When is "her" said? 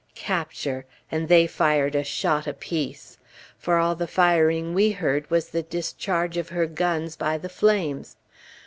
6.49-6.65